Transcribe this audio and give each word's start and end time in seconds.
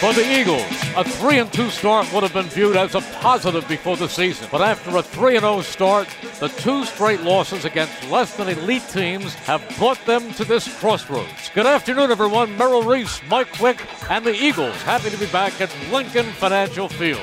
For 0.00 0.14
the 0.14 0.40
Eagles, 0.40 0.64
a 0.96 1.04
3 1.04 1.40
and 1.40 1.52
2 1.52 1.68
start 1.68 2.10
would 2.14 2.22
have 2.22 2.32
been 2.32 2.46
viewed 2.46 2.74
as 2.74 2.94
a 2.94 3.02
positive 3.20 3.68
before 3.68 3.98
the 3.98 4.08
season. 4.08 4.48
But 4.50 4.62
after 4.62 4.96
a 4.96 5.02
3 5.02 5.36
and 5.36 5.42
0 5.42 5.60
start, 5.60 6.08
the 6.38 6.48
two 6.48 6.86
straight 6.86 7.20
losses 7.20 7.66
against 7.66 8.08
less 8.08 8.34
than 8.34 8.48
elite 8.48 8.88
teams 8.88 9.34
have 9.44 9.62
brought 9.76 10.02
them 10.06 10.32
to 10.34 10.44
this 10.46 10.74
crossroads. 10.80 11.50
Good 11.54 11.66
afternoon, 11.66 12.10
everyone. 12.10 12.56
Merrill 12.56 12.82
Reese, 12.82 13.20
Mike 13.28 13.52
Quick, 13.52 13.86
and 14.08 14.24
the 14.24 14.34
Eagles 14.34 14.74
happy 14.84 15.10
to 15.10 15.18
be 15.18 15.26
back 15.26 15.60
at 15.60 15.70
Lincoln 15.92 16.32
Financial 16.32 16.88
Field. 16.88 17.20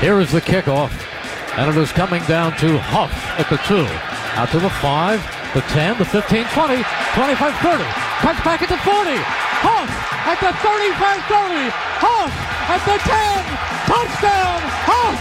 Here 0.00 0.18
is 0.18 0.32
the 0.32 0.40
kickoff, 0.40 0.90
and 1.56 1.70
it 1.70 1.80
is 1.80 1.92
coming 1.92 2.24
down 2.24 2.56
to 2.56 2.76
Huff 2.76 3.12
at 3.38 3.48
the 3.48 3.58
2. 3.68 3.86
Out 4.34 4.48
to 4.50 4.58
the 4.58 4.68
5, 4.82 5.54
the 5.54 5.60
10, 5.60 5.98
the 5.98 6.04
15, 6.04 6.44
20, 6.46 6.82
25, 7.14 7.54
30. 7.62 7.84
Cuts 8.18 8.40
back 8.42 8.62
at 8.62 8.68
the 8.68 8.78
40. 8.78 9.10
Huff 9.62 10.04
at 10.26 10.40
the 10.40 10.52
35 10.58 11.22
30. 11.28 11.83
Huff 12.00 12.32
at 12.70 12.82
the 12.88 12.98
10. 12.98 13.64
Touchdown, 13.84 14.60
Huff! 14.88 15.18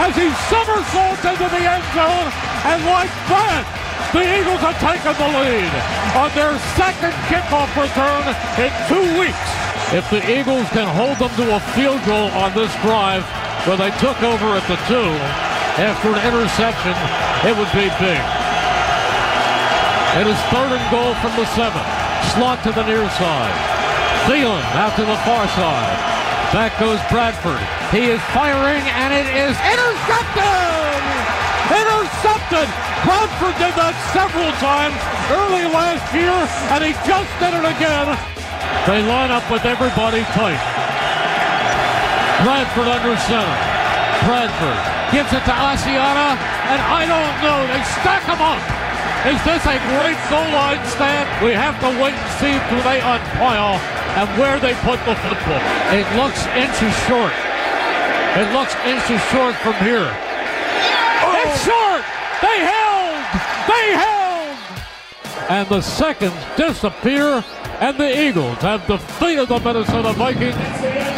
As 0.00 0.12
he 0.16 0.28
somersaults 0.48 1.24
into 1.24 1.48
the 1.48 1.62
end 1.64 1.84
zone, 1.96 2.28
and 2.68 2.80
like 2.88 3.12
that, 3.28 3.64
the 4.12 4.24
Eagles 4.26 4.60
have 4.64 4.78
taken 4.80 5.12
the 5.16 5.30
lead 5.40 5.72
on 6.16 6.28
their 6.34 6.56
second 6.76 7.14
kickoff 7.28 7.70
return 7.78 8.24
in 8.60 8.70
two 8.90 9.06
weeks. 9.16 9.48
If 9.92 10.04
the 10.10 10.22
Eagles 10.24 10.68
can 10.70 10.88
hold 10.88 11.18
them 11.18 11.32
to 11.36 11.56
a 11.56 11.60
field 11.72 12.02
goal 12.04 12.28
on 12.36 12.52
this 12.54 12.72
drive, 12.80 13.24
where 13.68 13.76
they 13.76 13.92
took 14.00 14.16
over 14.22 14.56
at 14.56 14.64
the 14.68 14.80
two 14.88 15.10
after 15.78 16.12
an 16.12 16.20
interception, 16.26 16.96
it 17.44 17.54
would 17.56 17.72
be 17.72 17.88
big. 18.00 18.22
It 20.20 20.26
is 20.26 20.40
third 20.50 20.74
and 20.74 20.86
goal 20.90 21.14
from 21.22 21.32
the 21.36 21.46
seven. 21.54 21.84
Slot 22.34 22.62
to 22.64 22.72
the 22.72 22.84
near 22.84 23.08
side. 23.16 23.69
Thielen 24.26 24.62
out 24.78 24.94
to 24.96 25.04
the 25.04 25.16
far 25.26 25.46
side. 25.58 26.20
Back 26.50 26.74
goes 26.82 26.98
Bradford. 27.06 27.62
He 27.94 28.10
is 28.10 28.18
firing 28.34 28.82
and 28.98 29.14
it 29.14 29.30
is 29.30 29.54
intercepted! 29.54 30.98
Intercepted! 31.70 32.66
Bradford 33.06 33.54
did 33.62 33.70
that 33.78 33.94
several 34.10 34.50
times 34.58 34.98
early 35.30 35.70
last 35.70 36.02
year 36.10 36.34
and 36.74 36.82
he 36.82 36.90
just 37.06 37.30
did 37.38 37.54
it 37.54 37.62
again. 37.62 38.18
They 38.90 38.98
line 39.06 39.30
up 39.30 39.46
with 39.46 39.62
everybody 39.62 40.26
tight. 40.34 40.58
Bradford 42.42 42.90
under 42.90 43.14
center. 43.30 43.56
Bradford 44.26 44.78
gives 45.14 45.30
it 45.30 45.46
to 45.46 45.54
Asiata 45.54 46.34
and 46.34 46.80
I 46.82 47.06
don't 47.06 47.36
know. 47.46 47.62
They 47.70 47.82
stack 48.02 48.26
them 48.26 48.42
up. 48.42 48.58
Is 49.22 49.38
this 49.46 49.62
a 49.70 49.78
great 49.94 50.18
goal 50.26 50.50
line 50.50 50.82
stand? 50.90 51.30
We 51.46 51.54
have 51.54 51.78
to 51.78 51.94
wait 52.02 52.18
and 52.18 52.30
see 52.42 52.58
who 52.74 52.82
they 52.82 52.98
unpile 52.98 53.78
and 54.16 54.28
where 54.38 54.58
they 54.58 54.74
put 54.82 54.98
the 55.06 55.14
football. 55.14 55.62
It 55.94 56.06
looks 56.16 56.46
inches 56.56 56.94
short. 57.06 57.32
It 58.36 58.52
looks 58.52 58.74
inches 58.86 59.22
short 59.30 59.54
from 59.56 59.74
here. 59.84 60.10
Oh. 61.22 61.42
It's 61.44 61.64
short! 61.64 62.02
They 62.42 62.58
held! 62.64 63.20
They 63.68 63.86
held! 63.98 64.58
And 65.50 65.68
the 65.68 65.80
seconds 65.80 66.34
disappear, 66.56 67.44
and 67.80 67.98
the 67.98 68.28
Eagles 68.28 68.58
have 68.58 68.86
defeated 68.86 69.48
the 69.48 69.58
Minnesota 69.60 70.12
Vikings 70.12 70.54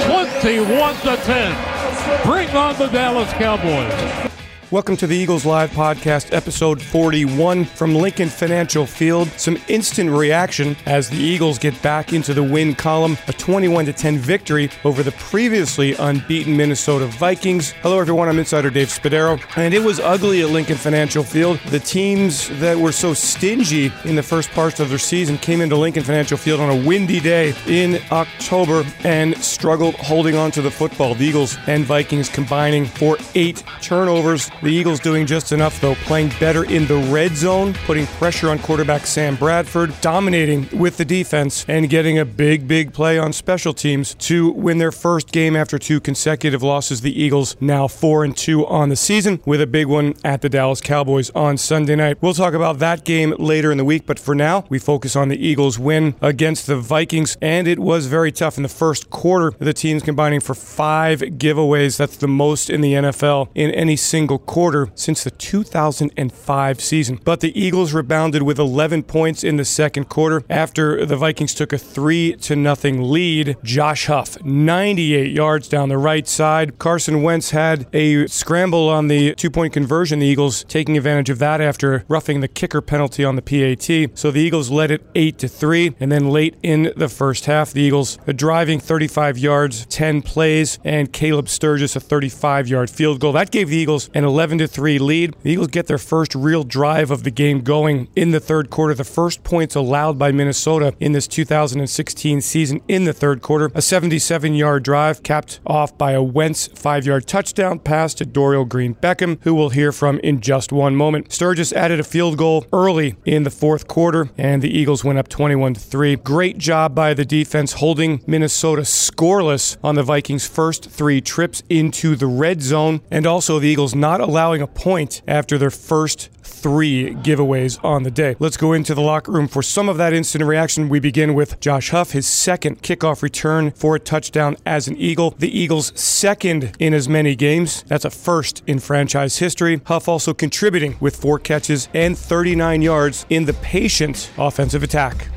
21 0.07 0.95
to 0.97 1.17
10. 1.17 2.27
Bring 2.27 2.49
on 2.57 2.79
the 2.79 2.89
Dallas 2.89 3.33
Cowboys. 3.35 4.32
Welcome 4.73 4.97
to 4.97 5.07
the 5.07 5.15
Eagles 5.15 5.45
Live 5.45 5.71
Podcast, 5.73 6.33
episode 6.33 6.81
41 6.81 7.67
from 7.67 7.95
Lincoln 7.95 8.31
Financial 8.31 8.87
Field. 8.87 9.29
Some 9.37 9.59
instant 9.69 10.09
reaction 10.09 10.79
as 10.87 11.11
the 11.11 11.19
Eagles 11.19 11.59
get 11.59 11.83
back 11.83 12.15
into 12.15 12.33
the 12.33 12.43
win 12.43 12.75
column. 12.75 13.19
A 13.29 13.35
21 13.35 13.85
10 13.93 14.17
victory 14.17 14.71
over 14.87 15.03
the 15.03 15.13
previously 15.13 15.93
unbeaten 15.97 16.57
Minnesota 16.57 17.05
Vikings. 17.05 17.73
Hello, 17.83 18.01
everyone. 18.01 18.31
I'm 18.31 18.39
Insider 18.39 18.71
Dave 18.71 18.89
Spadaro, 18.89 19.39
and 19.59 19.75
it 19.75 19.83
was 19.83 20.01
ugly 20.01 20.41
at 20.41 20.49
Lincoln 20.49 20.79
Financial 20.79 21.23
Field. 21.23 21.59
The 21.67 21.79
teams 21.79 22.49
that 22.59 22.79
were 22.79 22.93
so 22.93 23.13
stingy 23.13 23.93
in 24.07 24.17
the 24.17 24.23
first 24.23 24.51
parts 24.53 24.81
of 24.81 24.89
their 24.89 24.97
season 24.97 25.37
came 25.37 25.61
into 25.61 25.77
Lincoln 25.77 26.03
Financial 26.03 26.39
Field 26.39 26.61
on 26.61 26.71
a 26.71 26.89
windy 26.89 27.21
day 27.21 27.53
in 27.67 28.01
October 28.11 28.85
and 29.05 29.37
struggled 29.37 29.97
holding 29.97 30.35
on 30.35 30.51
to 30.53 30.63
the 30.63 30.71
football. 30.71 31.15
The 31.15 31.27
Eagles 31.27 31.59
and 31.67 31.85
Vikings 31.85 32.31
combining 32.31 32.87
for 32.87 33.19
eight 33.35 33.63
turnovers. 33.83 34.51
The 34.63 34.69
Eagles 34.69 35.01
doing 35.01 35.27
just 35.27 35.51
enough, 35.51 35.81
though, 35.81 35.97
playing 35.97 36.31
better 36.39 36.63
in 36.63 36.87
the 36.87 36.99
red 37.13 37.37
zone, 37.37 37.75
putting 37.85 38.07
pressure 38.07 38.49
on 38.49 38.61
quarterback 38.61 39.09
Sam 39.09 39.35
Bradford, 39.35 39.93
dominating 40.01 40.69
with 40.73 40.99
the 40.99 41.05
defense, 41.05 41.65
and 41.67 41.91
getting 41.91 42.21
a 42.21 42.25
big, 42.25 42.69
big 42.69 42.93
play 42.93 43.19
on 43.19 43.33
special 43.33 43.75
teams 43.75 44.15
to 44.21 44.53
win 44.53 44.79
their 44.79 44.93
first 44.93 45.33
game 45.33 45.57
after 45.57 45.81
two 45.81 45.99
consecutive 45.99 46.63
losses. 46.63 47.01
The 47.01 47.11
Eagles 47.11 47.57
now 47.61 47.89
4 47.89 48.23
and 48.23 48.37
2 48.37 48.65
on 48.69 48.89
the 48.89 48.95
season, 48.95 49.41
with 49.45 49.61
a 49.61 49.67
big 49.67 49.89
one 49.89 50.15
at 50.23 50.43
the 50.43 50.49
Dallas 50.49 50.81
Cowboys 50.81 51.31
on 51.31 51.57
Sunday 51.57 51.97
night. 51.97 52.19
We'll 52.21 52.33
talk 52.33 52.55
about 52.55 52.79
that 52.79 53.05
game 53.05 53.35
later 53.41 53.73
in 53.73 53.79
the 53.79 53.85
week, 53.85 54.07
but 54.07 54.21
for 54.21 54.37
now, 54.37 54.65
we 54.69 54.79
focus 54.79 55.17
on 55.17 55.27
the 55.27 55.45
Eagles' 55.45 55.77
win 55.77 56.15
against 56.21 56.69
the 56.69 56.77
Vikings, 56.77 57.37
and 57.43 57.67
it 57.67 57.81
was 57.81 58.07
very 58.07 58.31
tough 58.31 58.59
in 58.59 58.63
the 58.63 58.69
first 58.69 59.11
quarter. 59.11 59.57
The 59.59 59.73
teams 59.73 60.05
combining 60.05 60.39
for 60.39 60.55
five 60.55 61.19
giveaways. 61.19 61.97
That's 61.97 62.17
the 62.17 62.29
most 62.29 62.71
in 62.71 62.81
the 62.81 62.93
NFL 62.93 63.49
in 63.57 63.73
any 63.73 63.97
single 63.97 64.39
quarter 64.39 64.52
since 64.95 65.25
the 65.25 65.31
2005 65.31 66.81
season. 66.81 67.19
But 67.25 67.41
the 67.41 67.59
Eagles 67.59 67.95
rebounded 67.95 68.43
with 68.43 68.59
11 68.59 69.05
points 69.05 69.43
in 69.43 69.57
the 69.57 69.65
second 69.65 70.11
quarter 70.11 70.45
after 70.51 71.07
the 71.07 71.17
Vikings 71.17 71.55
took 71.55 71.73
a 71.73 71.79
3 71.79 72.37
to 72.37 72.55
nothing 72.55 73.11
lead. 73.11 73.57
Josh 73.63 74.07
Huff, 74.07 74.43
98 74.45 75.33
yards 75.33 75.69
down 75.69 75.89
the 75.89 75.97
right 75.97 76.29
side. 76.29 76.79
Carson 76.79 77.23
Wentz 77.23 77.51
had 77.51 77.87
a 77.95 78.27
scramble 78.27 78.91
on 78.91 79.09
the 79.09 79.35
two-point 79.37 79.73
conversion. 79.73 80.19
The 80.19 80.27
Eagles 80.27 80.65
taking 80.65 80.99
advantage 80.99 81.31
of 81.31 81.39
that 81.39 81.63
after 81.63 82.05
roughing 82.07 82.41
the 82.41 82.49
kicker 82.49 82.83
penalty 82.83 83.25
on 83.25 83.37
the 83.37 83.43
PAT. 83.43 84.19
So 84.19 84.31
the 84.31 84.41
Eagles 84.41 84.71
led 84.71 84.91
it 84.91 85.03
8 85.15 85.39
to 85.39 85.49
3 85.49 85.97
and 85.99 86.13
then 86.13 86.29
late 86.29 86.57
in 86.63 86.93
the 86.95 87.09
first 87.09 87.47
half, 87.47 87.73
the 87.73 87.81
Eagles 87.81 88.19
a 88.27 88.35
driving 88.35 88.81
35 88.81 89.39
yards, 89.39 89.87
10 89.87 90.21
plays 90.21 90.79
and 90.85 91.11
Caleb 91.11 91.49
Sturgis 91.49 91.97
a 91.97 92.01
35-yard 92.01 92.91
field 92.91 93.19
goal. 93.19 93.33
That 93.33 93.51
gave 93.51 93.71
the 93.71 93.77
Eagles 93.77 94.11
an 94.13 94.25
11 94.33 94.57
to 94.57 94.67
3 94.67 94.99
lead. 94.99 95.37
The 95.43 95.51
Eagles 95.51 95.69
get 95.69 95.89
their 95.89 95.99
first 95.99 96.35
real 96.35 96.65
drive 96.65 97.11
of 97.11 97.23
the 97.23 97.31
game 97.31 97.61
going 97.61 98.09
in 98.17 98.31
the 98.31 98.41
third 98.41 98.71
quarter. 98.71 98.95
The 98.95 99.05
first 99.05 99.45
points 99.45 99.75
allowed 99.75 100.19
by 100.19 100.33
Minnesota 100.33 100.95
in 100.99 101.13
this 101.13 101.29
2016 101.29 102.41
season 102.41 102.81
in 102.89 103.05
the 103.05 103.13
third 103.13 103.43
quarter. 103.43 103.71
A 103.75 103.83
77 103.83 104.55
yard 104.55 104.85
drive 104.85 105.23
capped 105.23 105.61
off 105.67 105.99
by 105.99 106.13
a 106.13 106.23
Wentz 106.23 106.69
five 106.69 107.05
yard 107.05 107.27
touchdown 107.27 107.79
pass 107.79 108.15
to 108.15 108.25
Dorial 108.25 108.67
Green 108.67 108.95
Beckham, 108.95 109.39
who 109.43 109.55
we'll 109.55 109.69
hear 109.69 109.93
from 109.93 110.19
in 110.21 110.41
just 110.41 110.73
one 110.73 110.97
moment. 110.97 111.31
Sturgis 111.31 111.75
added 111.75 112.01
a 112.01 112.05
field 112.05 112.39
goal 112.39 112.65
early 112.73 113.17
in 113.27 113.43
the 113.43 113.51
fourth 113.51 113.87
quarter, 113.87 114.31
and 114.39 114.63
the 114.63 114.75
Eagles 114.75 115.05
went 115.05 115.19
up 115.19 115.29
21 115.29 115.75
3. 115.75 116.17
Great 116.17 116.57
job 116.57 116.95
by 116.95 117.13
the 117.13 117.27
defense 117.27 117.75
holding 117.75 118.23
Minnesota 118.27 118.81
scoreless 118.81 119.77
on 119.85 119.95
the 119.95 120.03
Vikings' 120.03 120.47
first 120.47 120.89
three 120.89 121.21
trips 121.21 121.63
into 121.69 122.17
the 122.17 122.27
red 122.27 122.63
zone, 122.63 123.03
and 123.11 123.27
also 123.27 123.59
the 123.59 123.69
Eagles 123.69 123.95
not 123.95 124.22
allowing 124.23 124.63
a 124.63 124.67
point 124.67 125.23
after 125.27 125.59
their 125.59 125.71
first 125.71 126.31
three 126.43 127.11
giveaways 127.17 127.83
on 127.85 128.05
the 128.05 128.11
day. 128.11 128.37
Let's 128.39 128.57
go 128.57 128.73
into 128.73 128.95
the 128.95 129.01
locker 129.01 129.33
room 129.33 129.49
for 129.49 129.63
some 129.63 129.89
of 129.89 129.97
that 129.99 130.13
instant 130.13 130.45
reaction. 130.45 130.89
We 130.89 131.01
begin 131.01 131.35
with 131.35 131.59
Josh 131.61 131.91
Huff, 131.91 132.13
his 132.13 132.27
second 132.27 132.83
kickoff 132.83 133.23
return 133.23 133.73
for 133.73 133.97
a 133.97 134.01
touchdown 134.01 134.57
as 134.65 134.87
an 134.87 134.97
Eagle. 134.97 135.35
The 135.39 135.57
Eagles' 135.57 135.93
second 135.99 136.77
in 136.79 136.95
as 136.95 137.09
many 137.09 137.35
games. 137.35 137.83
That's 137.89 138.05
a 138.05 138.11
first 138.11 138.63
in 138.67 138.79
franchise 138.79 139.39
history. 139.39 139.81
Huff 139.87 140.09
also 140.09 140.33
contributing 140.33 140.97
with 141.01 141.17
four 141.17 141.39
catches 141.39 141.89
and 141.95 142.17
39 142.17 142.83
yards 142.83 143.27
in 143.29 143.45
the 143.45 143.55
patient 143.55 144.31
offensive 144.39 144.83
attack. 144.83 145.29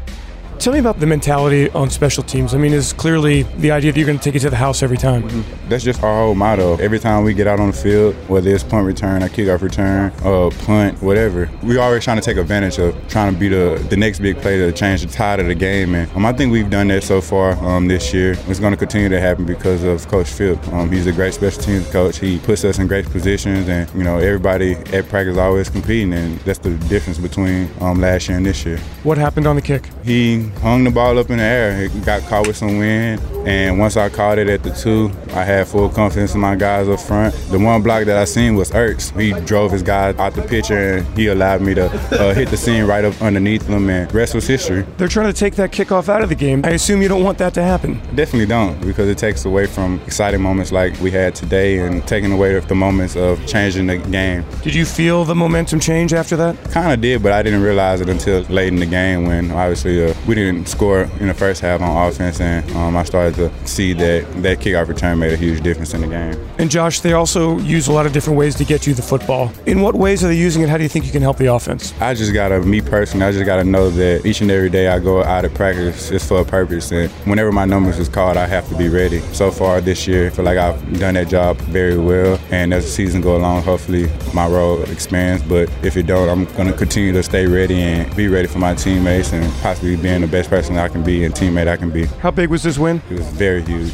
Tell 0.59 0.73
me 0.73 0.79
about 0.79 0.99
the 0.99 1.05
mentality 1.05 1.69
on 1.71 1.89
special 1.89 2.23
teams. 2.23 2.53
I 2.53 2.57
mean, 2.57 2.73
is 2.73 2.93
clearly 2.93 3.43
the 3.43 3.71
idea 3.71 3.91
that 3.91 3.99
you're 3.99 4.07
going 4.07 4.17
to 4.17 4.23
take 4.23 4.35
it 4.35 4.39
to 4.39 4.49
the 4.49 4.55
house 4.55 4.81
every 4.81 4.97
time. 4.97 5.23
Mm-hmm. 5.23 5.69
That's 5.69 5.83
just 5.83 6.01
our 6.01 6.25
whole 6.25 6.35
motto. 6.35 6.77
Every 6.77 6.97
time 6.99 7.23
we 7.23 7.33
get 7.33 7.45
out 7.45 7.59
on 7.59 7.71
the 7.71 7.77
field, 7.77 8.15
whether 8.29 8.49
it's 8.49 8.63
punt 8.63 8.85
return, 8.85 9.21
or 9.21 9.29
kickoff 9.29 9.61
return, 9.61 10.13
or 10.23 10.51
punt, 10.51 11.01
whatever, 11.01 11.49
we 11.61 11.77
are 11.77 11.81
always 11.81 12.03
trying 12.03 12.17
to 12.17 12.23
take 12.23 12.37
advantage 12.37 12.79
of 12.79 12.95
trying 13.09 13.33
to 13.33 13.39
be 13.39 13.47
the, 13.49 13.85
the 13.89 13.97
next 13.97 14.19
big 14.19 14.37
play 14.37 14.57
to 14.57 14.71
change 14.71 15.01
the 15.01 15.11
tide 15.11 15.39
of 15.39 15.47
the 15.47 15.55
game. 15.55 15.93
And 15.93 16.11
um, 16.13 16.25
I 16.25 16.33
think 16.33 16.51
we've 16.51 16.69
done 16.69 16.87
that 16.87 17.03
so 17.03 17.21
far 17.21 17.51
um, 17.63 17.87
this 17.87 18.13
year. 18.13 18.35
It's 18.47 18.59
going 18.59 18.73
to 18.73 18.77
continue 18.77 19.09
to 19.09 19.19
happen 19.19 19.45
because 19.45 19.83
of 19.83 20.07
Coach 20.07 20.29
Fipp. 20.29 20.65
Um, 20.69 20.91
he's 20.91 21.05
a 21.07 21.11
great 21.11 21.33
special 21.33 21.61
teams 21.61 21.89
coach. 21.91 22.17
He 22.17 22.39
puts 22.39 22.63
us 22.63 22.79
in 22.79 22.87
great 22.87 23.05
positions, 23.05 23.67
and 23.67 23.89
you 23.93 24.03
know 24.03 24.17
everybody 24.17 24.73
at 24.93 25.09
practice 25.09 25.33
is 25.33 25.37
always 25.37 25.69
competing, 25.69 26.13
and 26.13 26.39
that's 26.39 26.59
the 26.59 26.71
difference 26.89 27.17
between 27.17 27.69
um, 27.81 27.99
last 27.99 28.29
year 28.29 28.37
and 28.37 28.45
this 28.45 28.65
year. 28.65 28.77
What 29.03 29.17
happened 29.17 29.47
on 29.47 29.55
the 29.55 29.61
kick? 29.61 29.89
He 30.03 30.44
hung 30.59 30.83
the 30.83 30.91
ball 30.91 31.17
up 31.17 31.29
in 31.29 31.37
the 31.37 31.43
air. 31.43 31.83
It 31.83 32.05
got 32.05 32.21
caught 32.23 32.47
with 32.47 32.57
some 32.57 32.77
wind. 32.77 33.21
And 33.45 33.77
once 33.77 33.95
I 33.95 34.09
caught 34.09 34.39
it 34.39 34.49
at 34.49 34.63
the 34.63 34.71
two, 34.71 35.11
I 35.33 35.43
had 35.43 35.67
full 35.67 35.89
confidence 35.89 36.33
in 36.33 36.41
my 36.41 36.55
guys 36.55 36.89
up 36.89 36.99
front. 36.99 37.35
The 37.51 37.59
one 37.59 37.83
block 37.83 38.05
that 38.05 38.17
I 38.17 38.25
seen 38.25 38.55
was 38.55 38.71
Ertz. 38.71 39.17
He 39.19 39.39
drove 39.45 39.71
his 39.71 39.83
guy 39.83 40.13
out 40.17 40.33
the 40.33 40.41
pitcher 40.41 40.97
and 40.97 41.17
he 41.17 41.27
allowed 41.27 41.61
me 41.61 41.73
to 41.75 41.85
uh, 41.85 42.33
hit 42.33 42.49
the 42.49 42.57
seam 42.57 42.87
right 42.87 43.05
up 43.05 43.21
underneath 43.21 43.67
him, 43.67 43.89
and 43.89 44.11
rest 44.13 44.33
was 44.33 44.47
history. 44.47 44.85
They're 44.97 45.07
trying 45.07 45.31
to 45.31 45.39
take 45.39 45.55
that 45.55 45.71
kickoff 45.71 46.09
out 46.09 46.21
of 46.21 46.29
the 46.29 46.35
game. 46.35 46.65
I 46.65 46.71
assume 46.71 47.01
you 47.01 47.07
don't 47.07 47.23
want 47.23 47.37
that 47.37 47.53
to 47.55 47.63
happen. 47.63 47.95
Definitely 48.15 48.47
don't, 48.47 48.79
because 48.81 49.07
it 49.09 49.17
takes 49.17 49.45
away 49.45 49.67
from 49.67 49.99
exciting 50.05 50.41
moments 50.41 50.71
like 50.71 50.99
we 50.99 51.11
had 51.11 51.35
today 51.35 51.79
and 51.79 52.05
taking 52.07 52.31
away 52.31 52.59
the 52.59 52.75
moments 52.75 53.15
of 53.15 53.45
changing 53.45 53.87
the 53.87 53.97
game. 53.97 54.45
Did 54.61 54.75
you 54.75 54.85
feel 54.85 55.25
the 55.25 55.35
momentum 55.35 55.79
change 55.79 56.13
after 56.13 56.35
that? 56.37 56.55
Kind 56.71 56.91
of 56.91 57.01
did, 57.01 57.21
but 57.23 57.31
I 57.31 57.43
didn't 57.43 57.61
realize 57.61 58.01
it 58.01 58.09
until 58.09 58.41
late 58.43 58.69
in 58.69 58.79
the 58.79 58.85
game 58.85 59.25
when 59.25 59.51
obviously 59.51 60.03
uh, 60.03 60.13
we 60.27 60.34
didn't 60.35 60.67
score 60.67 61.09
in 61.19 61.27
the 61.27 61.33
first 61.33 61.61
half 61.61 61.81
on 61.81 62.07
offense, 62.07 62.39
and 62.39 62.69
um, 62.75 62.95
I 62.95 63.03
started 63.03 63.35
to 63.35 63.67
see 63.67 63.93
that 63.93 64.43
that 64.43 64.59
kickoff 64.59 64.87
return 64.87 65.17
made 65.17 65.33
a 65.33 65.37
huge 65.37 65.61
difference 65.61 65.93
in 65.93 66.01
the 66.01 66.07
game. 66.07 66.35
And 66.59 66.69
Josh, 66.69 66.99
they 66.99 67.13
also 67.13 67.57
use 67.59 67.87
a 67.87 67.91
lot 67.91 68.05
of 68.05 68.13
different 68.13 68.37
ways 68.37 68.55
to 68.55 68.65
get 68.65 68.85
you 68.85 68.93
the 68.93 69.01
football. 69.01 69.51
In 69.65 69.81
what 69.81 69.95
ways 69.95 70.23
are 70.23 70.27
they 70.27 70.37
using 70.37 70.61
it? 70.61 70.69
How 70.69 70.77
do 70.77 70.83
you 70.83 70.89
think 70.89 71.05
you 71.05 71.11
can 71.11 71.21
help 71.21 71.37
the 71.37 71.47
offense? 71.47 71.93
I 71.99 72.13
just 72.13 72.33
gotta, 72.33 72.59
me 72.61 72.81
personally, 72.81 73.25
I 73.25 73.31
just 73.31 73.45
gotta 73.45 73.63
know 73.63 73.89
that 73.89 74.25
each 74.25 74.41
and 74.41 74.51
every 74.51 74.69
day 74.69 74.87
I 74.87 74.99
go 74.99 75.23
out 75.23 75.45
of 75.45 75.53
practice 75.53 76.11
is 76.11 76.25
for 76.25 76.41
a 76.41 76.45
purpose, 76.45 76.91
and 76.91 77.11
whenever 77.25 77.51
my 77.51 77.65
numbers 77.65 77.97
is 77.97 78.09
called, 78.09 78.37
I 78.37 78.45
have 78.45 78.67
to 78.69 78.77
be 78.77 78.89
ready. 78.89 79.19
So 79.33 79.51
far 79.51 79.81
this 79.81 80.07
year, 80.07 80.27
I 80.27 80.29
feel 80.29 80.45
like 80.45 80.57
I've 80.57 80.99
done 80.99 81.15
that 81.15 81.29
job 81.29 81.57
very 81.57 81.97
well, 81.97 82.39
and 82.51 82.73
as 82.73 82.85
the 82.85 82.91
season 82.91 83.21
go 83.21 83.37
along, 83.37 83.63
hopefully 83.63 84.09
my 84.33 84.47
role 84.47 84.81
expands. 84.83 85.43
But 85.43 85.69
if 85.83 85.97
it 85.97 86.03
don't, 86.03 86.29
I'm 86.29 86.45
gonna 86.55 86.73
continue 86.73 87.13
to 87.13 87.23
stay 87.23 87.45
ready 87.45 87.81
and 87.81 88.13
be 88.15 88.27
ready 88.27 88.47
for 88.47 88.59
my 88.59 88.75
teammates 88.75 89.31
and 89.33 89.51
possibly 89.61 89.95
being 89.95 90.23
the 90.25 90.31
best 90.31 90.49
person 90.49 90.77
I 90.77 90.87
can 90.87 91.03
be 91.03 91.23
and 91.23 91.33
teammate 91.33 91.67
I 91.67 91.77
can 91.77 91.91
be. 91.91 92.05
How 92.05 92.31
big 92.31 92.49
was 92.49 92.63
this 92.63 92.77
win? 92.77 93.01
It 93.09 93.19
was 93.19 93.27
very 93.27 93.61
huge. 93.61 93.93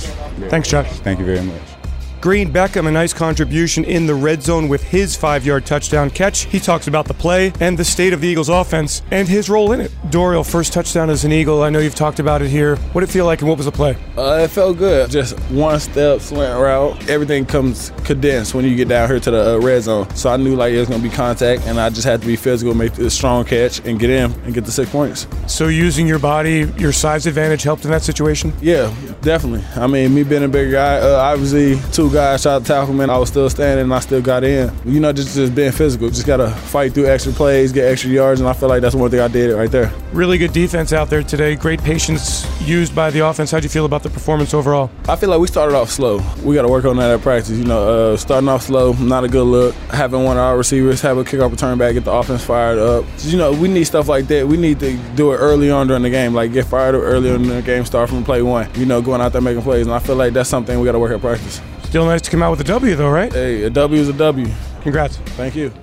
Thanks, 0.50 0.70
Josh. 0.70 0.90
Thank 1.00 1.20
you 1.20 1.26
very 1.26 1.42
much. 1.42 1.81
Green 2.22 2.54
Beckham, 2.54 2.88
a 2.88 2.92
nice 2.92 3.14
contribution 3.14 3.84
in 3.84 4.06
the 4.06 4.14
red 4.14 4.44
zone 4.44 4.68
with 4.68 4.84
his 4.84 5.16
five 5.16 5.44
yard 5.44 5.66
touchdown 5.66 6.12
catch. 6.12 6.44
He 6.44 6.60
talks 6.60 6.86
about 6.86 7.08
the 7.08 7.16
play 7.16 7.52
and 7.60 7.76
the 7.76 7.84
state 7.84 8.14
of 8.14 8.22
the 8.22 8.28
Eagles 8.28 8.48
offense 8.48 9.02
and 9.10 9.28
his 9.28 9.50
role 9.50 9.72
in 9.72 9.82
it. 9.82 9.92
Dorial, 10.12 10.48
first 10.48 10.72
touchdown 10.72 11.10
as 11.10 11.26
an 11.26 11.32
Eagle. 11.32 11.64
I 11.64 11.72
know 11.72 11.80
you've 11.80 11.96
talked 11.96 12.20
about 12.20 12.44
it 12.44 12.50
here. 12.50 12.76
What 12.76 13.02
did 13.02 13.10
it 13.10 13.12
feel 13.12 13.26
like 13.26 13.40
and 13.40 13.50
what 13.50 13.58
was 13.58 13.66
the 13.66 13.72
play? 13.72 13.98
Uh, 14.16 14.42
it 14.44 14.50
felt 14.50 14.78
good. 14.78 15.10
Just 15.10 15.36
one 15.50 15.80
step, 15.80 16.22
slant 16.22 16.62
route. 16.62 17.10
Everything 17.10 17.44
comes 17.44 17.92
condensed 18.04 18.54
when 18.54 18.66
you 18.66 18.76
get 18.76 18.88
down 18.88 19.10
here 19.10 19.20
to 19.20 19.32
the 19.32 19.56
uh, 19.56 19.60
red 19.60 19.82
zone. 19.82 20.08
So 20.16 20.30
I 20.30 20.38
knew 20.38 20.56
like 20.56 20.74
it 20.74 20.80
was 20.80 20.90
going 20.90 21.02
to 21.02 21.10
be 21.10 21.16
contact, 21.16 21.64
and 21.66 21.80
I 21.80 21.90
just 21.90 22.04
had 22.06 22.22
to 22.22 22.28
be 22.28 22.36
physical, 22.36 22.76
make 22.76 22.96
a 23.00 23.10
strong 23.10 23.46
catch, 23.46 23.80
and 23.80 24.00
get 24.00 24.12
in 24.12 24.32
and 24.44 24.54
get 24.54 24.66
the 24.66 24.72
six 24.72 24.92
points. 24.92 25.26
So 25.48 25.70
using 25.70 26.06
your 26.06 26.20
body, 26.20 26.72
your 26.78 26.92
size 26.92 27.26
advantage 27.26 27.64
helped 27.64 27.84
in 27.84 27.90
that 27.90 28.04
situation? 28.04 28.54
Yeah, 28.62 28.94
definitely. 29.22 29.66
I 29.76 29.88
mean, 29.88 30.14
me 30.14 30.22
being 30.22 30.44
a 30.44 30.48
bigger 30.48 30.74
guy, 30.74 31.00
uh, 31.00 31.16
obviously 31.16 31.80
two 31.92 32.11
guys 32.12 32.44
tried 32.44 32.60
to 32.60 32.66
tackle 32.66 32.94
me, 32.94 33.04
and 33.04 33.12
I 33.12 33.18
was 33.18 33.30
still 33.30 33.50
standing, 33.50 33.84
and 33.84 33.94
I 33.94 34.00
still 34.00 34.22
got 34.22 34.44
in. 34.44 34.72
You 34.86 35.00
know, 35.00 35.12
just 35.14 35.36
just 35.36 35.56
being 35.56 35.72
physical. 35.72 36.10
Just 36.10 36.28
got 36.28 36.38
to 36.38 36.50
fight 36.50 36.94
through 36.94 37.08
extra 37.08 37.32
plays, 37.34 37.72
get 37.72 37.92
extra 37.92 38.10
yards, 38.10 38.40
and 38.40 38.50
I 38.50 38.54
feel 38.54 38.70
like 38.70 38.82
that's 38.82 38.96
one 38.96 39.10
thing 39.10 39.20
I 39.20 39.28
did 39.28 39.54
right 39.56 39.72
there. 39.72 39.92
Really 40.14 40.38
good 40.38 40.54
defense 40.54 40.94
out 40.94 41.10
there 41.10 41.24
today. 41.24 41.56
Great 41.56 41.82
patience 41.82 42.46
used 42.62 42.96
by 42.96 43.10
the 43.10 43.26
offense. 43.26 43.52
How'd 43.52 43.64
you 43.64 43.70
feel 43.70 43.86
about 43.86 44.04
the 44.04 44.10
performance 44.10 44.54
overall? 44.54 44.90
I 45.08 45.16
feel 45.16 45.30
like 45.30 45.40
we 45.40 45.48
started 45.48 45.76
off 45.76 45.90
slow. 45.90 46.22
We 46.44 46.56
got 46.56 46.64
to 46.64 46.68
work 46.68 46.86
on 46.86 46.98
that 46.98 47.12
at 47.12 47.22
practice. 47.22 47.58
You 47.58 47.66
know, 47.66 48.14
uh, 48.14 48.18
starting 48.18 48.50
off 48.50 48.64
slow, 48.64 48.94
not 48.94 49.24
a 49.24 49.28
good 49.28 49.44
look. 49.44 49.74
Having 49.90 50.24
one 50.24 50.38
of 50.38 50.44
our 50.44 50.58
receivers 50.58 51.02
have 51.02 51.18
a 51.18 51.24
kickoff 51.24 51.52
return 51.52 51.78
back, 51.78 51.94
get 51.94 52.06
the 52.06 52.12
offense 52.12 52.44
fired 52.44 52.78
up. 52.78 53.06
You 53.20 53.38
know, 53.38 53.54
we 53.54 53.68
need 53.68 53.86
stuff 53.86 54.08
like 54.08 54.28
that. 54.28 54.48
We 54.48 54.58
need 54.58 54.80
to 54.82 54.98
do 55.16 55.32
it 55.32 55.38
early 55.38 55.72
on 55.72 55.88
during 55.88 56.04
the 56.04 56.10
game, 56.10 56.34
like 56.34 56.54
get 56.54 56.66
fired 56.66 56.96
up 56.96 57.02
early 57.02 57.30
in 57.30 57.48
the 57.48 57.62
game, 57.62 57.86
start 57.86 58.10
from 58.10 58.24
play 58.24 58.42
one. 58.42 58.70
You 58.76 58.86
know, 58.86 59.02
going 59.02 59.22
out 59.22 59.32
there 59.32 59.42
making 59.42 59.64
plays, 59.64 59.86
and 59.86 59.96
I 59.96 60.00
feel 60.00 60.16
like 60.16 60.34
that's 60.34 60.50
something 60.50 60.80
we 60.80 60.86
got 60.86 60.94
to 60.94 61.00
work 61.00 61.12
at 61.12 61.22
practice. 61.22 61.62
Still 61.92 62.06
nice 62.06 62.22
to 62.22 62.32
come 62.32 62.42
out 62.42 62.52
with 62.52 62.62
a 62.62 62.64
W, 62.64 62.96
though, 62.96 63.10
right? 63.10 63.34
Hey, 63.34 63.64
a 63.64 63.70
W 63.70 64.02
is 64.02 64.08
a 64.08 64.14
W. 64.14 64.48
Congrats. 64.82 65.18
Thank 65.36 65.58
you. 65.58 65.74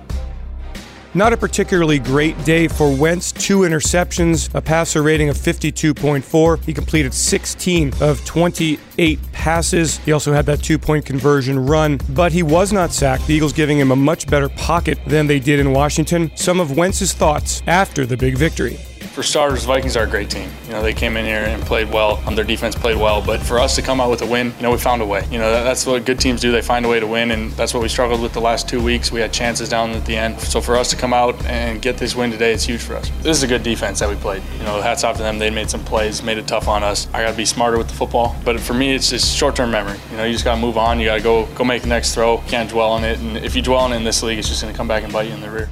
Not 1.13 1.33
a 1.33 1.37
particularly 1.37 1.99
great 1.99 2.43
day 2.43 2.67
for 2.67 2.91
Wentz. 2.91 3.31
Two 3.31 3.59
interceptions, 3.59 4.49
a 4.55 4.59
passer 4.59 5.03
rating 5.03 5.29
of 5.29 5.37
52.4. 5.37 6.63
He 6.65 6.73
completed 6.73 7.13
16 7.13 7.93
of 8.01 8.25
28 8.25 9.19
passes. 9.33 9.99
He 9.99 10.11
also 10.11 10.33
had 10.33 10.47
that 10.47 10.63
two 10.63 10.79
point 10.79 11.05
conversion 11.05 11.63
run, 11.67 11.99
but 12.09 12.31
he 12.31 12.41
was 12.41 12.73
not 12.73 12.91
sacked. 12.91 13.27
The 13.27 13.35
Eagles 13.35 13.53
giving 13.53 13.77
him 13.77 13.91
a 13.91 13.95
much 13.95 14.25
better 14.25 14.49
pocket 14.49 14.97
than 15.05 15.27
they 15.27 15.39
did 15.39 15.59
in 15.59 15.73
Washington. 15.73 16.31
Some 16.33 16.59
of 16.59 16.75
Wentz's 16.75 17.13
thoughts 17.13 17.61
after 17.67 18.07
the 18.07 18.17
big 18.17 18.35
victory. 18.35 18.79
For 18.99 19.23
starters, 19.23 19.65
Vikings 19.65 19.97
are 19.97 20.03
a 20.03 20.09
great 20.09 20.29
team. 20.29 20.49
You 20.65 20.71
know, 20.71 20.81
they 20.81 20.93
came 20.93 21.17
in 21.17 21.25
here 21.25 21.43
and 21.43 21.61
played 21.63 21.91
well. 21.91 22.21
Um, 22.25 22.35
their 22.35 22.45
defense 22.45 22.75
played 22.75 22.97
well. 22.97 23.21
But 23.21 23.41
for 23.41 23.59
us 23.59 23.75
to 23.75 23.81
come 23.81 23.99
out 23.99 24.09
with 24.09 24.21
a 24.21 24.25
win, 24.25 24.53
you 24.57 24.63
know, 24.63 24.71
we 24.71 24.77
found 24.77 25.01
a 25.01 25.05
way. 25.05 25.27
You 25.31 25.39
know, 25.39 25.51
that, 25.51 25.63
that's 25.63 25.85
what 25.85 26.05
good 26.05 26.19
teams 26.19 26.41
do. 26.41 26.51
They 26.51 26.61
find 26.61 26.85
a 26.85 26.89
way 26.89 26.99
to 26.99 27.07
win, 27.07 27.31
and 27.31 27.51
that's 27.51 27.73
what 27.73 27.81
we 27.81 27.89
struggled 27.89 28.21
with 28.21 28.33
the 28.33 28.39
last 28.39 28.69
two 28.69 28.81
weeks. 28.81 29.11
We 29.11 29.19
had 29.19 29.33
chances 29.33 29.67
down 29.67 29.91
at 29.91 30.05
the 30.05 30.15
end. 30.15 30.39
So 30.39 30.61
for 30.61 30.77
us 30.77 30.89
to 30.91 30.95
come 30.95 31.13
out 31.13 31.35
and 31.45 31.81
get 31.81 31.97
this 31.97 32.15
win 32.15 32.31
today, 32.31 32.53
it's 32.53 32.63
huge 32.63 32.81
for 32.81 32.95
us. 32.95 33.09
This 33.21 33.35
is 33.35 33.43
a 33.43 33.47
good 33.47 33.63
defense 33.63 33.99
that 33.99 34.09
we 34.09 34.15
played. 34.15 34.43
You 34.57 34.63
know, 34.63 34.81
hats 34.81 35.03
off 35.03 35.17
to 35.17 35.23
them. 35.23 35.39
They 35.39 35.49
made 35.49 35.69
some 35.69 35.83
plays, 35.83 36.21
made 36.21 36.37
it 36.37 36.47
tough 36.47 36.67
on 36.67 36.83
us. 36.83 37.07
I 37.13 37.23
got 37.23 37.31
to 37.31 37.37
be 37.37 37.45
smarter 37.45 37.77
with 37.77 37.87
the 37.87 37.95
football. 37.95 38.35
But 38.45 38.59
for 38.59 38.73
me, 38.73 38.93
it's 38.93 39.09
just 39.09 39.35
short-term 39.35 39.71
memory. 39.71 39.97
You 40.11 40.17
know, 40.17 40.23
you 40.25 40.33
just 40.33 40.45
got 40.45 40.55
to 40.55 40.61
move 40.61 40.77
on. 40.77 40.99
You 40.99 41.05
got 41.07 41.15
to 41.15 41.23
go 41.23 41.45
go 41.55 41.63
make 41.63 41.81
the 41.81 41.89
next 41.89 42.13
throw. 42.13 42.37
Can't 42.47 42.69
dwell 42.69 42.91
on 42.91 43.03
it. 43.03 43.19
And 43.19 43.37
if 43.37 43.55
you 43.55 43.61
dwell 43.61 43.79
on 43.79 43.91
it 43.91 43.97
in 43.97 44.03
this 44.03 44.23
league, 44.23 44.39
it's 44.39 44.49
just 44.49 44.61
going 44.61 44.73
to 44.73 44.77
come 44.77 44.87
back 44.87 45.03
and 45.03 45.11
bite 45.11 45.27
you 45.27 45.33
in 45.33 45.41
the 45.41 45.49
rear. 45.49 45.69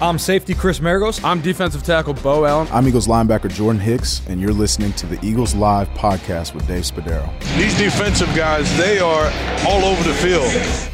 I'm 0.00 0.18
safety 0.18 0.54
Chris 0.54 0.78
Maragos. 0.80 1.24
I'm 1.24 1.40
defensive 1.40 1.82
tackle 1.82 2.12
Beau 2.12 2.44
Allen. 2.44 2.68
I'm 2.70 2.86
Eagles 2.86 3.06
linebacker 3.06 3.50
Jordan 3.50 3.80
Hicks, 3.80 4.20
and 4.28 4.40
you're 4.42 4.52
listening 4.52 4.92
to 4.94 5.06
the 5.06 5.18
Eagles 5.24 5.54
Live 5.54 5.88
podcast 5.90 6.52
with 6.54 6.66
Dave 6.66 6.84
Spadaro. 6.84 7.30
These 7.56 7.78
defensive 7.78 8.28
guys, 8.36 8.74
they 8.76 8.98
are 8.98 9.32
all 9.66 9.84
over 9.86 10.02
the 10.02 10.14
field. 10.14 10.92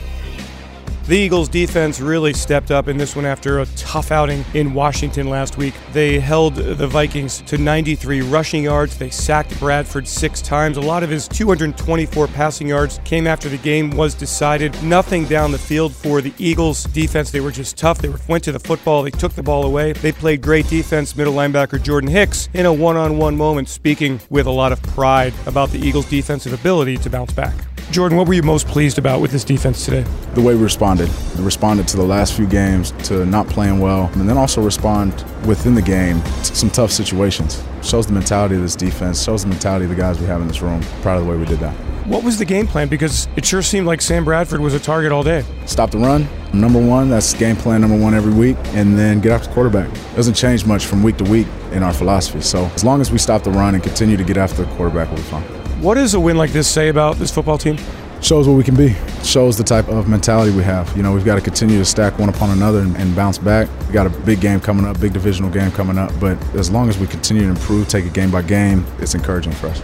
The 1.08 1.16
Eagles 1.18 1.48
defense 1.48 2.00
really 2.00 2.32
stepped 2.32 2.70
up 2.70 2.86
in 2.86 2.96
this 2.96 3.16
one 3.16 3.24
after 3.24 3.58
a 3.58 3.66
tough 3.74 4.12
outing 4.12 4.44
in 4.54 4.72
Washington 4.72 5.28
last 5.28 5.56
week. 5.56 5.74
They 5.92 6.20
held 6.20 6.54
the 6.54 6.86
Vikings 6.86 7.42
to 7.42 7.58
93 7.58 8.20
rushing 8.20 8.62
yards. 8.62 8.96
They 8.96 9.10
sacked 9.10 9.58
Bradford 9.58 10.06
six 10.06 10.40
times. 10.40 10.76
A 10.76 10.80
lot 10.80 11.02
of 11.02 11.10
his 11.10 11.26
224 11.26 12.28
passing 12.28 12.68
yards 12.68 13.00
came 13.04 13.26
after 13.26 13.48
the 13.48 13.58
game 13.58 13.90
was 13.90 14.14
decided. 14.14 14.80
Nothing 14.84 15.24
down 15.24 15.50
the 15.50 15.58
field 15.58 15.92
for 15.92 16.20
the 16.20 16.32
Eagles 16.38 16.84
defense. 16.84 17.32
They 17.32 17.40
were 17.40 17.50
just 17.50 17.76
tough. 17.76 17.98
They 17.98 18.12
went 18.28 18.44
to 18.44 18.52
the 18.52 18.60
football. 18.60 19.02
They 19.02 19.10
took 19.10 19.32
the 19.32 19.42
ball 19.42 19.64
away. 19.64 19.94
They 19.94 20.12
played 20.12 20.40
great 20.40 20.68
defense. 20.68 21.16
Middle 21.16 21.34
linebacker 21.34 21.82
Jordan 21.82 22.10
Hicks 22.10 22.48
in 22.54 22.64
a 22.64 22.72
one-on-one 22.72 23.36
moment 23.36 23.68
speaking 23.68 24.20
with 24.30 24.46
a 24.46 24.52
lot 24.52 24.70
of 24.70 24.80
pride 24.82 25.34
about 25.46 25.70
the 25.70 25.80
Eagles 25.80 26.08
defensive 26.08 26.52
ability 26.52 26.96
to 26.98 27.10
bounce 27.10 27.32
back. 27.32 27.56
Jordan, 27.90 28.16
what 28.16 28.26
were 28.26 28.34
you 28.34 28.42
most 28.42 28.66
pleased 28.68 28.98
about 28.98 29.20
with 29.20 29.32
this 29.32 29.44
defense 29.44 29.84
today? 29.84 30.02
The 30.34 30.40
way 30.40 30.54
we 30.54 30.62
responded. 30.62 31.10
We 31.36 31.44
responded 31.44 31.86
to 31.88 31.96
the 31.98 32.02
last 32.02 32.34
few 32.34 32.46
games 32.46 32.92
to 33.08 33.26
not 33.26 33.46
playing 33.48 33.80
well, 33.80 34.10
and 34.14 34.28
then 34.28 34.38
also 34.38 34.62
respond 34.62 35.12
within 35.46 35.74
the 35.74 35.82
game 35.82 36.22
to 36.22 36.56
some 36.56 36.70
tough 36.70 36.90
situations. 36.90 37.62
Shows 37.82 38.06
the 38.06 38.14
mentality 38.14 38.54
of 38.54 38.62
this 38.62 38.76
defense, 38.76 39.22
shows 39.22 39.42
the 39.42 39.48
mentality 39.48 39.84
of 39.84 39.90
the 39.90 39.96
guys 39.96 40.18
we 40.18 40.26
have 40.26 40.40
in 40.40 40.48
this 40.48 40.62
room. 40.62 40.80
Proud 41.02 41.18
of 41.18 41.24
the 41.24 41.30
way 41.30 41.36
we 41.36 41.44
did 41.44 41.58
that. 41.58 41.74
What 42.06 42.24
was 42.24 42.38
the 42.38 42.44
game 42.44 42.66
plan? 42.66 42.88
Because 42.88 43.28
it 43.36 43.44
sure 43.44 43.62
seemed 43.62 43.86
like 43.86 44.00
Sam 44.00 44.24
Bradford 44.24 44.60
was 44.60 44.74
a 44.74 44.80
target 44.80 45.12
all 45.12 45.22
day. 45.22 45.44
Stop 45.66 45.90
the 45.90 45.98
run, 45.98 46.26
number 46.52 46.84
one. 46.84 47.10
That's 47.10 47.34
game 47.34 47.56
plan 47.56 47.80
number 47.82 47.96
one 47.98 48.14
every 48.14 48.32
week. 48.32 48.56
And 48.74 48.98
then 48.98 49.20
get 49.20 49.32
after 49.32 49.48
the 49.48 49.54
quarterback. 49.54 49.88
Doesn't 50.16 50.34
change 50.34 50.64
much 50.64 50.86
from 50.86 51.02
week 51.02 51.18
to 51.18 51.24
week 51.24 51.46
in 51.72 51.82
our 51.82 51.92
philosophy. 51.92 52.40
So 52.40 52.64
as 52.74 52.82
long 52.82 53.00
as 53.00 53.12
we 53.12 53.18
stop 53.18 53.44
the 53.44 53.50
run 53.52 53.74
and 53.74 53.82
continue 53.84 54.16
to 54.16 54.24
get 54.24 54.36
after 54.36 54.64
the 54.64 54.74
quarterback, 54.74 55.08
we'll 55.08 55.18
be 55.18 55.22
fine. 55.24 55.61
What 55.82 55.94
does 55.94 56.14
a 56.14 56.20
win 56.20 56.36
like 56.36 56.52
this 56.52 56.68
say 56.68 56.90
about 56.90 57.16
this 57.16 57.32
football 57.32 57.58
team? 57.58 57.76
Shows 58.20 58.46
what 58.46 58.54
we 58.54 58.62
can 58.62 58.76
be. 58.76 58.94
Shows 59.24 59.58
the 59.58 59.64
type 59.64 59.88
of 59.88 60.08
mentality 60.08 60.52
we 60.52 60.62
have. 60.62 60.96
You 60.96 61.02
know, 61.02 61.12
we've 61.12 61.24
got 61.24 61.34
to 61.34 61.40
continue 61.40 61.76
to 61.78 61.84
stack 61.84 62.20
one 62.20 62.28
upon 62.28 62.50
another 62.50 62.78
and, 62.78 62.96
and 62.96 63.16
bounce 63.16 63.36
back. 63.36 63.68
We 63.88 63.92
got 63.92 64.06
a 64.06 64.10
big 64.10 64.40
game 64.40 64.60
coming 64.60 64.86
up, 64.86 65.00
big 65.00 65.12
divisional 65.12 65.50
game 65.50 65.72
coming 65.72 65.98
up. 65.98 66.12
But 66.20 66.40
as 66.54 66.70
long 66.70 66.88
as 66.88 66.98
we 66.98 67.08
continue 67.08 67.42
to 67.42 67.48
improve, 67.48 67.88
take 67.88 68.04
it 68.04 68.12
game 68.12 68.30
by 68.30 68.42
game, 68.42 68.86
it's 69.00 69.16
encouraging 69.16 69.54
for 69.54 69.70
us. 69.70 69.82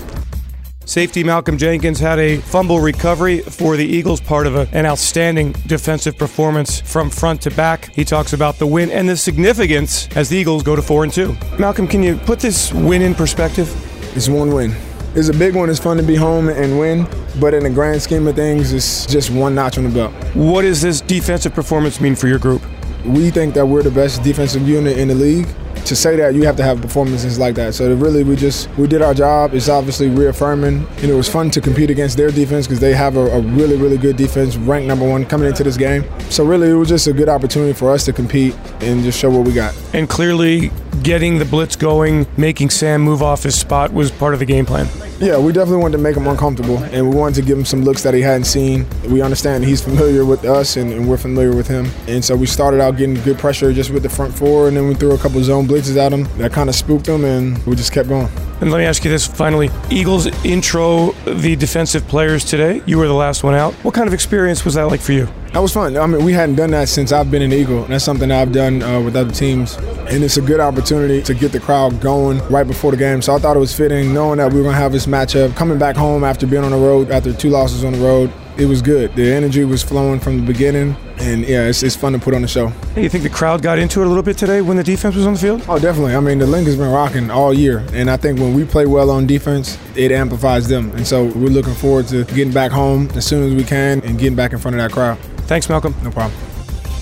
Safety 0.85 1.25
Malcolm 1.25 1.59
Jenkins 1.59 1.99
had 1.99 2.21
a 2.21 2.37
fumble 2.37 2.79
recovery 2.79 3.41
for 3.41 3.77
the 3.77 3.85
Eagles, 3.85 4.21
part 4.21 4.47
of 4.47 4.55
a, 4.55 4.69
an 4.71 4.87
outstanding 4.87 5.51
defensive 5.67 6.17
performance 6.17 6.81
from 6.81 7.11
front 7.11 7.43
to 7.43 7.51
back. 7.51 7.93
He 7.93 8.05
talks 8.05 8.35
about 8.35 8.61
the 8.61 8.69
win 8.69 8.93
and 8.93 9.09
the 9.09 9.17
significance 9.17 10.07
as 10.17 10.29
the 10.29 10.37
Eagles 10.37 10.63
go 10.63 10.77
to 10.77 10.83
4 10.83 11.03
and 11.03 11.13
2. 11.13 11.37
Malcolm, 11.59 11.89
can 11.89 12.05
you 12.05 12.19
put 12.19 12.39
this 12.39 12.73
win 12.73 13.03
in 13.03 13.17
perspective? 13.17 13.69
It's 14.17 14.29
one 14.29 14.55
win. 14.55 14.77
It's 15.15 15.29
a 15.29 15.33
big 15.33 15.55
one. 15.55 15.71
It's 15.71 15.81
fun 15.81 15.97
to 15.97 16.03
be 16.03 16.15
home 16.15 16.49
and 16.49 16.79
win, 16.79 17.07
but 17.41 17.55
in 17.55 17.63
the 17.63 17.71
grand 17.71 18.03
scheme 18.03 18.27
of 18.27 18.37
things, 18.37 18.73
it's 18.73 19.07
just 19.07 19.31
one 19.31 19.55
notch 19.55 19.79
on 19.79 19.85
the 19.85 19.91
belt. 19.91 20.13
What 20.35 20.63
does 20.63 20.83
this 20.83 21.01
defensive 21.01 21.55
performance 21.55 22.01
mean 22.01 22.15
for 22.15 22.29
your 22.29 22.39
group? 22.39 22.63
We 23.05 23.31
think 23.31 23.55
that 23.55 23.67
we're 23.67 23.83
the 23.83 23.91
best 23.91 24.23
defensive 24.23 24.69
unit 24.69 24.99
in 24.99 25.09
the 25.09 25.15
league. 25.15 25.49
To 25.89 25.97
say 25.97 26.17
that, 26.17 26.35
you 26.35 26.45
have 26.45 26.57
to 26.57 26.63
have 26.63 26.83
performances 26.83 27.39
like 27.39 27.55
that. 27.55 27.75
So 27.75 27.95
really, 27.95 28.23
we 28.23 28.37
just 28.37 28.69
we 28.77 28.87
did 28.87 29.01
our 29.01 29.15
job. 29.15 29.55
It's 29.55 29.71
obviously 29.71 30.11
reaffirming. 30.11 30.83
Know, 30.83 30.89
it 31.01 31.17
was 31.17 31.31
fun 31.31 31.51
to 31.53 31.63
compete 31.63 31.89
against 31.89 32.19
their 32.19 32.31
defense 32.31 32.67
because 32.67 32.79
they 32.79 32.93
have 32.93 33.17
a, 33.17 33.21
a 33.21 33.41
really, 33.41 33.77
really 33.77 33.97
good 33.97 34.19
defense, 34.19 34.59
ranked 34.59 34.87
number 34.87 35.09
one 35.09 35.25
coming 35.25 35.49
into 35.49 35.65
this 35.65 35.79
game. 35.79 36.05
So 36.29 36.45
really, 36.45 36.69
it 36.69 36.75
was 36.75 36.91
just 36.91 37.07
a 37.07 37.15
good 37.15 37.31
opportunity 37.31 37.73
for 37.73 37.91
us 37.91 38.05
to 38.05 38.13
compete 38.13 38.55
and 38.81 39.03
just 39.03 39.19
show 39.19 39.31
what 39.31 39.47
we 39.47 39.55
got. 39.55 39.75
And 39.95 40.11
clearly, 40.11 40.71
getting 41.03 41.39
the 41.39 41.47
blitz 41.47 41.75
going, 41.75 42.27
making 42.37 42.69
Sam 42.69 43.01
move 43.01 43.23
off 43.23 43.45
his 43.45 43.59
spot 43.59 43.91
was 43.91 44.11
part 44.11 44.35
of 44.35 44.41
the 44.41 44.47
game 44.47 44.67
plan. 44.67 45.08
Yeah, 45.21 45.37
we 45.37 45.53
definitely 45.53 45.83
wanted 45.83 45.97
to 45.97 46.03
make 46.03 46.17
him 46.17 46.29
uncomfortable, 46.29 46.79
and 46.79 47.11
we 47.11 47.17
wanted 47.17 47.35
to 47.37 47.43
give 47.43 47.59
him 47.59 47.65
some 47.65 47.83
looks 47.83 48.05
that 48.05 48.15
he 48.15 48.21
hadn't 48.21 48.45
seen. 48.45 48.87
We 49.09 49.21
understand 49.21 49.65
he's 49.65 49.83
familiar 49.83 50.25
with 50.25 50.45
us, 50.45 50.77
and, 50.77 50.93
and, 50.93 51.09
we're 51.09 51.17
familiar 51.17 51.57
with 51.57 51.67
him. 51.67 51.91
And 52.07 52.25
so 52.25 52.37
we 52.37 52.47
started 52.47 52.81
out 52.81 52.97
getting 52.97 53.17
good 53.25 53.37
pressure 53.37 53.73
just 53.73 53.91
with 53.91 54.05
the 54.05 54.09
front 54.09 54.33
four, 54.33 54.69
and 54.69 54.77
then 54.77 54.87
we 54.87 54.95
threw 54.95 55.13
a 55.13 55.19
couple 55.19 55.43
zone 55.43 55.67
blitzes 55.67 55.97
at 55.97 56.13
him 56.13 56.29
that 56.39 56.53
kind 56.53 56.69
of 56.69 56.77
spooked 56.77 57.09
him, 57.09 57.25
and 57.25 57.59
we 57.67 57.75
just 57.75 57.93
kept 57.93 58.09
going. 58.09 58.29
And 58.61 58.71
let 58.71 58.79
me 58.79 58.85
ask 58.85 59.05
you 59.05 59.11
this 59.11 59.27
finally 59.27 59.71
Eagles 59.91 60.27
intro 60.45 61.13
the 61.25 61.57
defensive 61.57 62.07
players 62.07 62.45
today. 62.45 62.81
You 62.87 62.99
were 62.99 63.09
the 63.09 63.15
last 63.15 63.43
one 63.43 63.55
out. 63.55 63.75
What 63.85 63.95
kind 63.95 64.07
of 64.07 64.15
experience 64.15 64.65
was 64.65 64.75
that 64.75 64.85
like 64.85 65.01
for 65.01 65.13
you? 65.13 65.29
That 65.53 65.61
was 65.61 65.73
fun. 65.73 65.97
I 65.97 66.07
mean, 66.07 66.25
we 66.25 66.33
hadn't 66.33 66.57
done 66.57 66.71
that 66.73 66.89
since 66.89 67.11
I've 67.11 67.31
been 67.31 67.43
an 67.43 67.53
Eagle. 67.53 67.85
That's 67.85 68.05
something 68.05 68.31
I've 68.31 68.53
done 68.53 68.83
uh, 68.83 69.01
with 69.01 69.17
other 69.17 69.33
teams. 69.33 69.77
And 69.77 70.23
it's 70.23 70.37
a 70.37 70.43
good 70.43 70.61
opportunity 70.61 71.23
to 71.23 71.35
get 71.35 71.53
the 71.53 71.61
crowd 71.61 72.01
going 72.01 72.39
right 72.49 72.67
before 72.67 72.91
the 72.91 72.97
game. 72.97 73.23
So 73.23 73.35
I 73.35 73.39
thought 73.39 73.57
it 73.57 73.61
was 73.61 73.75
fitting, 73.75 74.13
knowing 74.13 74.39
that 74.39 74.53
we 74.53 74.59
were 74.59 74.65
going 74.65 74.75
to 74.75 74.81
have 74.81 74.93
this 74.93 75.07
matchup. 75.07 75.57
Coming 75.57 75.79
back 75.79 75.97
home 75.97 76.23
after 76.23 76.47
being 76.47 76.65
on 76.65 76.71
the 76.71 76.77
road, 76.77 77.11
after 77.11 77.33
two 77.33 77.49
losses 77.49 77.83
on 77.83 77.93
the 77.93 77.99
road, 77.99 78.33
it 78.59 78.67
was 78.67 78.83
good. 78.83 79.15
The 79.15 79.33
energy 79.33 79.65
was 79.65 79.83
flowing 79.83 80.19
from 80.19 80.41
the 80.41 80.45
beginning, 80.45 80.97
and 81.19 81.43
yeah, 81.43 81.69
it's, 81.69 81.85
it's 81.85 81.95
fun 81.95 82.13
to 82.13 82.19
put 82.19 82.35
on 82.35 82.43
the 82.43 82.49
show. 82.49 82.69
Hey, 82.95 83.05
you 83.05 83.09
think 83.09 83.23
the 83.23 83.31
crowd 83.31 83.63
got 83.63 83.79
into 83.79 84.01
it 84.01 84.07
a 84.07 84.09
little 84.09 84.23
bit 84.23 84.37
today 84.37 84.63
when 84.63 84.77
the 84.77 84.83
defense 84.83 85.15
was 85.15 85.27
on 85.27 85.35
the 85.35 85.39
field? 85.39 85.65
Oh, 85.69 85.79
definitely. 85.79 86.17
I 86.17 86.21
mean, 86.21 86.39
the 86.39 86.47
Linc 86.47 86.67
has 86.67 86.77
been 86.77 86.91
rocking 86.91 87.31
all 87.31 87.55
year, 87.55 87.87
and 87.93 88.11
I 88.11 88.17
think 88.17 88.41
when 88.41 88.55
we 88.55 88.65
play 88.65 88.85
well 88.87 89.11
on 89.11 89.29
defense, 89.29 89.79
it 89.95 90.11
amplifies 90.11 90.67
them. 90.67 90.91
And 90.93 91.07
so 91.07 91.25
we're 91.25 91.51
looking 91.51 91.75
forward 91.75 92.09
to 92.09 92.25
getting 92.25 92.53
back 92.53 92.73
home 92.73 93.09
as 93.15 93.25
soon 93.25 93.45
as 93.49 93.55
we 93.55 93.63
can 93.63 94.01
and 94.03 94.19
getting 94.19 94.37
back 94.37 94.53
in 94.53 94.59
front 94.59 94.77
of 94.77 94.83
that 94.83 94.91
crowd. 94.91 95.19
Thanks, 95.49 95.67
Malcolm. 95.69 95.95
No 96.05 96.11
problem. 96.11 96.58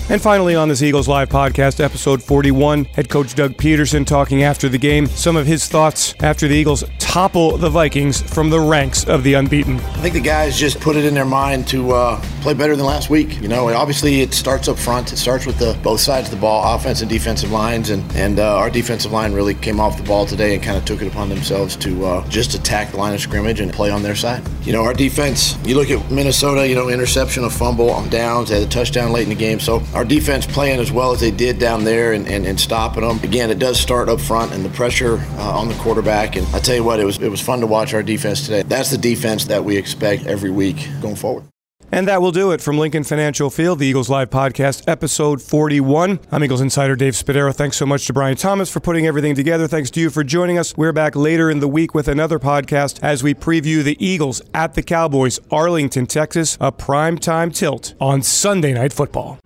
And 0.09 0.21
finally, 0.21 0.55
on 0.55 0.69
this 0.69 0.81
Eagles 0.81 1.09
Live 1.09 1.27
podcast, 1.27 1.81
episode 1.81 2.23
41, 2.23 2.85
head 2.85 3.09
coach 3.09 3.35
Doug 3.35 3.55
Pederson 3.55 4.07
talking 4.07 4.41
after 4.41 4.69
the 4.69 4.77
game, 4.77 5.07
some 5.07 5.35
of 5.35 5.45
his 5.45 5.67
thoughts 5.67 6.15
after 6.21 6.47
the 6.47 6.55
Eagles 6.55 6.85
topple 6.97 7.57
the 7.57 7.69
Vikings 7.69 8.21
from 8.21 8.49
the 8.49 8.59
ranks 8.59 9.03
of 9.03 9.23
the 9.23 9.33
unbeaten. 9.33 9.75
I 9.75 10.01
think 10.01 10.13
the 10.13 10.21
guys 10.21 10.57
just 10.57 10.79
put 10.79 10.95
it 10.95 11.03
in 11.03 11.13
their 11.13 11.25
mind 11.25 11.67
to 11.69 11.91
uh, 11.91 12.21
play 12.39 12.53
better 12.53 12.77
than 12.77 12.85
last 12.85 13.09
week. 13.09 13.41
You 13.41 13.49
know, 13.49 13.67
obviously 13.67 14.21
it 14.21 14.33
starts 14.33 14.69
up 14.69 14.77
front. 14.77 15.11
It 15.11 15.17
starts 15.17 15.45
with 15.45 15.59
the 15.59 15.77
both 15.83 15.99
sides 15.99 16.29
of 16.29 16.35
the 16.35 16.39
ball, 16.39 16.75
offense 16.75 17.01
and 17.01 17.09
defensive 17.09 17.51
lines, 17.51 17.89
and 17.89 18.09
and 18.15 18.39
uh, 18.39 18.55
our 18.55 18.69
defensive 18.69 19.11
line 19.11 19.33
really 19.33 19.55
came 19.55 19.79
off 19.79 19.97
the 19.97 20.03
ball 20.03 20.25
today 20.25 20.53
and 20.53 20.63
kind 20.63 20.77
of 20.77 20.85
took 20.85 21.01
it 21.01 21.07
upon 21.07 21.27
themselves 21.27 21.75
to 21.77 22.05
uh, 22.05 22.29
just 22.29 22.53
attack 22.53 22.91
the 22.91 22.97
line 22.97 23.13
of 23.13 23.19
scrimmage 23.19 23.59
and 23.59 23.73
play 23.73 23.89
on 23.89 24.03
their 24.03 24.15
side. 24.15 24.41
You 24.61 24.71
know, 24.71 24.83
our 24.83 24.93
defense. 24.93 25.57
You 25.65 25.75
look 25.75 25.89
at 25.89 26.09
Minnesota. 26.09 26.65
You 26.65 26.75
know, 26.75 26.87
interception, 26.87 27.43
a 27.43 27.49
fumble 27.49 27.89
on 27.89 28.07
downs, 28.09 28.49
they 28.49 28.59
had 28.59 28.67
a 28.67 28.71
touchdown 28.71 29.11
late 29.11 29.23
in 29.23 29.29
the 29.29 29.35
game. 29.35 29.59
So 29.59 29.81
our 29.97 30.05
defense 30.05 30.45
playing 30.45 30.79
as 30.79 30.91
well 30.91 31.11
as 31.11 31.19
they 31.19 31.31
did 31.31 31.57
down 31.57 31.83
there 31.83 32.13
and, 32.13 32.27
and, 32.27 32.45
and 32.45 32.59
stopping 32.59 33.01
them. 33.01 33.17
Again, 33.23 33.49
it 33.49 33.57
does 33.57 33.79
start 33.79 34.09
up 34.09 34.21
front 34.21 34.53
and 34.53 34.63
the 34.63 34.69
pressure 34.69 35.17
uh, 35.17 35.57
on 35.57 35.69
the 35.69 35.73
quarterback. 35.73 36.35
And 36.35 36.45
I 36.53 36.59
tell 36.59 36.75
you 36.75 36.83
what, 36.83 36.99
it 36.99 37.03
was 37.03 37.17
it 37.17 37.29
was 37.29 37.41
fun 37.41 37.61
to 37.61 37.67
watch 37.67 37.95
our 37.95 38.03
defense 38.03 38.43
today. 38.43 38.61
That's 38.61 38.91
the 38.91 38.99
defense 38.99 39.45
that 39.45 39.65
we 39.65 39.75
expect 39.75 40.27
every 40.27 40.51
week 40.51 40.87
going 41.01 41.15
forward. 41.15 41.45
And 41.89 42.07
that 42.09 42.21
will 42.21 42.33
do 42.33 42.51
it 42.51 42.59
from 42.59 42.77
Lincoln 42.77 43.05
Financial 43.05 43.49
Field, 43.49 43.79
the 43.79 43.87
Eagles 43.87 44.09
Live 44.09 44.29
Podcast, 44.29 44.83
episode 44.87 45.41
41. 45.41 46.19
I'm 46.31 46.43
Eagles 46.43 46.59
Insider 46.59 46.97
Dave 46.97 47.13
Spadaro. 47.13 47.55
Thanks 47.55 47.77
so 47.77 47.85
much 47.85 48.05
to 48.07 48.13
Brian 48.13 48.35
Thomas 48.35 48.69
for 48.69 48.81
putting 48.81 49.07
everything 49.07 49.35
together. 49.35 49.67
Thanks 49.67 49.89
to 49.91 50.01
you 50.01 50.09
for 50.09 50.23
joining 50.23 50.57
us. 50.57 50.75
We're 50.75 50.91
back 50.91 51.15
later 51.15 51.49
in 51.49 51.59
the 51.59 51.67
week 51.67 51.95
with 51.95 52.09
another 52.09 52.39
podcast 52.39 52.99
as 53.01 53.23
we 53.23 53.33
preview 53.33 53.83
the 53.83 53.95
Eagles 54.05 54.41
at 54.53 54.73
the 54.73 54.83
Cowboys, 54.83 55.39
Arlington, 55.49 56.07
Texas, 56.07 56.57
a 56.59 56.73
primetime 56.73 57.55
tilt 57.55 57.93
on 58.01 58.21
Sunday 58.21 58.73
Night 58.73 58.91
Football. 58.91 59.39